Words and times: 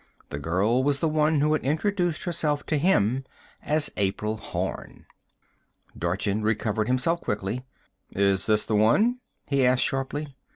The 0.31 0.39
girl 0.39 0.81
was 0.83 0.99
the 0.99 1.07
one 1.07 1.41
who 1.41 1.53
had 1.53 1.61
introduced 1.61 2.23
herself 2.23 2.65
to 2.65 2.77
him 2.79 3.23
as 3.61 3.91
April 3.97 4.35
Horn. 4.35 5.05
Dorchin 5.95 6.41
recovered 6.41 6.87
himself 6.87 7.21
quickly. 7.21 7.67
"Is 8.09 8.47
this 8.47 8.65
the 8.65 8.75
one?" 8.75 9.19
he 9.45 9.63
asked 9.63 9.83
sharply. 9.83 10.35